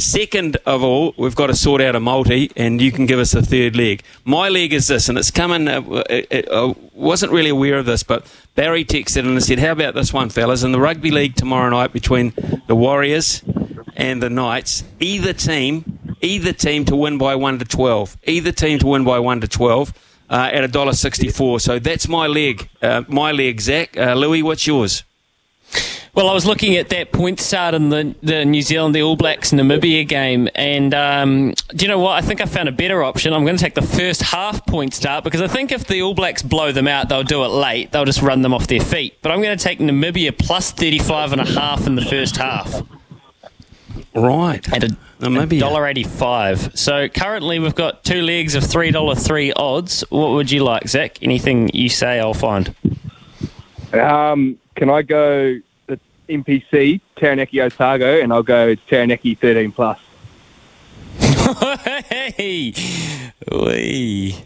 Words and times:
Second 0.00 0.58
of 0.64 0.84
all, 0.84 1.12
we've 1.18 1.34
got 1.34 1.48
to 1.48 1.56
sort 1.56 1.80
out 1.80 1.96
a 1.96 2.00
multi, 2.00 2.52
and 2.56 2.80
you 2.80 2.92
can 2.92 3.04
give 3.04 3.18
us 3.18 3.34
a 3.34 3.42
third 3.42 3.74
leg. 3.74 4.04
My 4.24 4.48
leg 4.48 4.72
is 4.72 4.86
this, 4.86 5.08
and 5.08 5.18
it's 5.18 5.32
coming. 5.32 5.66
Uh, 5.66 6.04
it, 6.08 6.48
I 6.52 6.72
wasn't 6.94 7.32
really 7.32 7.50
aware 7.50 7.78
of 7.78 7.86
this, 7.86 8.04
but 8.04 8.24
Barry 8.54 8.84
texted 8.84 9.26
and 9.26 9.42
said, 9.42 9.58
"How 9.58 9.72
about 9.72 9.94
this 9.94 10.12
one, 10.12 10.28
fellas? 10.30 10.62
In 10.62 10.70
the 10.70 10.78
rugby 10.78 11.10
league 11.10 11.34
tomorrow 11.34 11.68
night 11.68 11.92
between 11.92 12.32
the 12.68 12.76
Warriors 12.76 13.42
and 13.96 14.22
the 14.22 14.30
Knights, 14.30 14.84
either 15.00 15.32
team, 15.32 15.98
either 16.22 16.52
team 16.52 16.84
to 16.84 16.94
win 16.94 17.18
by 17.18 17.34
one 17.34 17.58
to 17.58 17.64
twelve, 17.64 18.16
either 18.22 18.52
team 18.52 18.78
to 18.78 18.86
win 18.86 19.02
by 19.02 19.18
one 19.18 19.40
to 19.40 19.48
twelve 19.48 19.92
uh, 20.30 20.48
at 20.52 20.62
a 20.62 20.68
dollar 20.68 20.92
sixty-four. 20.92 21.58
So 21.58 21.80
that's 21.80 22.06
my 22.06 22.28
leg, 22.28 22.68
uh, 22.80 23.02
my 23.08 23.32
leg. 23.32 23.60
Zach, 23.60 23.96
uh, 23.96 24.14
Louis, 24.14 24.44
what's 24.44 24.64
yours? 24.64 25.02
Well, 26.18 26.28
I 26.28 26.34
was 26.34 26.44
looking 26.44 26.74
at 26.74 26.88
that 26.88 27.12
point 27.12 27.38
start 27.38 27.74
in 27.74 27.90
the, 27.90 28.12
the 28.24 28.44
New 28.44 28.60
Zealand, 28.60 28.92
the 28.92 29.02
All 29.02 29.14
Blacks 29.14 29.52
Namibia 29.52 30.04
game, 30.04 30.48
and 30.56 30.92
um, 30.92 31.54
do 31.68 31.84
you 31.84 31.88
know 31.88 32.00
what? 32.00 32.14
I 32.20 32.26
think 32.26 32.40
I 32.40 32.46
found 32.46 32.68
a 32.68 32.72
better 32.72 33.04
option. 33.04 33.32
I'm 33.32 33.44
going 33.44 33.56
to 33.56 33.62
take 33.62 33.76
the 33.76 33.82
first 33.82 34.22
half 34.22 34.66
point 34.66 34.94
start 34.94 35.22
because 35.22 35.40
I 35.40 35.46
think 35.46 35.70
if 35.70 35.86
the 35.86 36.02
All 36.02 36.14
Blacks 36.14 36.42
blow 36.42 36.72
them 36.72 36.88
out, 36.88 37.08
they'll 37.08 37.22
do 37.22 37.44
it 37.44 37.50
late. 37.50 37.92
They'll 37.92 38.04
just 38.04 38.20
run 38.20 38.42
them 38.42 38.52
off 38.52 38.66
their 38.66 38.80
feet. 38.80 39.16
But 39.22 39.30
I'm 39.30 39.40
going 39.40 39.56
to 39.56 39.62
take 39.62 39.78
Namibia 39.78 40.36
plus 40.36 40.72
35 40.72 41.34
and 41.34 41.40
a 41.40 41.46
half 41.46 41.86
in 41.86 41.94
the 41.94 42.04
first 42.04 42.36
half. 42.36 42.82
Right. 44.12 44.72
At 44.72 44.82
a 44.82 44.96
Namibia. 45.20 45.60
dollar 45.60 45.86
eighty-five. 45.86 46.76
So 46.76 47.08
currently 47.08 47.60
we've 47.60 47.76
got 47.76 48.02
two 48.02 48.22
legs 48.22 48.56
of 48.56 48.64
three 48.64 48.90
dollar 48.90 49.14
three 49.14 49.52
odds. 49.52 50.02
What 50.10 50.30
would 50.30 50.50
you 50.50 50.64
like, 50.64 50.88
Zach? 50.88 51.22
Anything 51.22 51.68
you 51.72 51.88
say, 51.88 52.18
I'll 52.18 52.34
find. 52.34 52.74
Um, 53.92 54.58
can 54.74 54.90
I 54.90 55.02
go 55.02 55.54
the 55.54 55.62
NPC 56.28 57.00
Taranaki 57.16 57.60
Otago 57.60 58.20
and 58.20 58.32
I'll 58.32 58.42
go 58.42 58.74
Taranaki 58.74 59.34
13 59.34 59.72
plus. 59.72 59.98
hey, 61.18 62.72
Wee. 63.50 64.36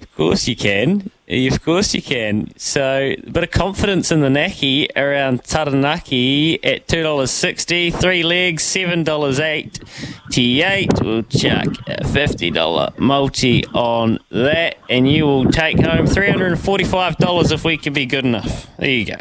Of 0.00 0.16
course 0.16 0.46
you 0.46 0.54
can. 0.54 1.10
Of 1.26 1.62
course 1.62 1.94
you 1.94 2.02
can. 2.02 2.52
So, 2.58 3.14
a 3.16 3.30
bit 3.30 3.44
of 3.44 3.50
confidence 3.50 4.12
in 4.12 4.20
the 4.20 4.28
Naki 4.28 4.88
around 4.94 5.42
Taranaki 5.44 6.62
at 6.62 6.86
two 6.86 7.02
dollars 7.02 7.30
sixty. 7.30 7.90
Three 7.90 8.22
legs, 8.22 8.62
seven 8.62 9.04
dollars 9.04 9.40
eighty-eight. 9.40 11.00
We'll 11.00 11.22
chuck 11.22 11.68
a 11.86 12.06
fifty 12.06 12.50
dollar 12.50 12.90
multi 12.98 13.64
on 13.68 14.18
that, 14.30 14.76
and 14.90 15.10
you 15.10 15.24
will 15.24 15.50
take 15.50 15.80
home 15.80 16.06
three 16.06 16.28
hundred 16.28 16.52
and 16.52 16.60
forty-five 16.60 17.16
dollars 17.16 17.50
if 17.50 17.64
we 17.64 17.78
can 17.78 17.94
be 17.94 18.04
good 18.04 18.26
enough. 18.26 18.68
There 18.76 18.90
you 18.90 19.06
go. 19.06 19.16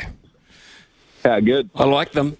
Yeah, 1.23 1.39
good. 1.39 1.69
I 1.75 1.85
like 1.85 2.11
them. 2.11 2.37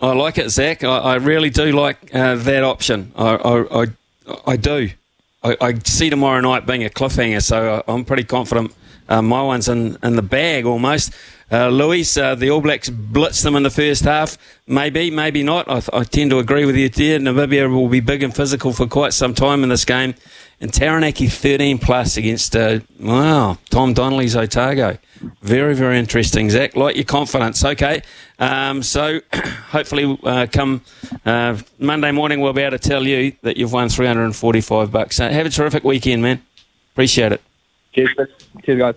I 0.00 0.12
like 0.12 0.38
it, 0.38 0.48
Zach. 0.50 0.82
I, 0.82 0.98
I 0.98 1.14
really 1.16 1.50
do 1.50 1.72
like 1.72 2.14
uh, 2.14 2.36
that 2.36 2.64
option. 2.64 3.12
I, 3.16 3.34
I, 3.36 3.82
I, 3.82 3.86
I 4.46 4.56
do. 4.56 4.90
I, 5.42 5.56
I 5.60 5.74
see 5.84 6.10
tomorrow 6.10 6.40
night 6.40 6.66
being 6.66 6.84
a 6.84 6.88
cliffhanger, 6.90 7.42
so 7.42 7.82
I, 7.86 7.92
I'm 7.92 8.04
pretty 8.04 8.24
confident. 8.24 8.74
Uh, 9.08 9.20
my 9.20 9.42
one's 9.42 9.68
in, 9.68 9.98
in 10.02 10.16
the 10.16 10.22
bag 10.22 10.64
almost. 10.64 11.12
Uh, 11.52 11.68
Louis, 11.68 12.16
uh, 12.16 12.36
the 12.36 12.48
All 12.50 12.60
Blacks 12.60 12.88
blitz 12.88 13.42
them 13.42 13.56
in 13.56 13.64
the 13.64 13.70
first 13.70 14.04
half. 14.04 14.38
Maybe, 14.68 15.10
maybe 15.10 15.42
not. 15.42 15.68
I, 15.68 15.82
I 15.92 16.04
tend 16.04 16.30
to 16.30 16.38
agree 16.38 16.64
with 16.64 16.76
you 16.76 16.88
there. 16.88 17.18
Namibia 17.18 17.68
will 17.68 17.88
be 17.88 17.98
big 18.00 18.22
and 18.22 18.34
physical 18.34 18.72
for 18.72 18.86
quite 18.86 19.12
some 19.12 19.34
time 19.34 19.64
in 19.64 19.68
this 19.68 19.84
game. 19.84 20.14
And 20.60 20.72
Taranaki 20.72 21.26
13 21.26 21.78
plus 21.78 22.16
against, 22.16 22.54
uh, 22.54 22.80
wow, 23.00 23.58
Tom 23.70 23.94
Donnelly's 23.94 24.36
Otago. 24.36 24.98
Very, 25.42 25.74
very 25.74 25.98
interesting, 25.98 26.50
Zach. 26.50 26.76
Like 26.76 26.96
your 26.96 27.04
confidence. 27.04 27.64
Okay. 27.64 28.02
Um, 28.38 28.82
so 28.82 29.20
hopefully, 29.32 30.18
uh, 30.22 30.46
come 30.52 30.82
uh, 31.24 31.56
Monday 31.78 32.12
morning, 32.12 32.40
we'll 32.40 32.52
be 32.52 32.62
able 32.62 32.76
to 32.76 32.88
tell 32.88 33.06
you 33.06 33.32
that 33.42 33.56
you've 33.56 33.72
won 33.72 33.88
345 33.88 34.92
bucks. 34.92 35.16
So 35.16 35.28
have 35.28 35.46
a 35.46 35.50
terrific 35.50 35.82
weekend, 35.82 36.22
man. 36.22 36.42
Appreciate 36.92 37.32
it. 37.32 37.40
Cheers, 37.94 38.10
cheers, 38.64 38.78
guys. 38.78 38.94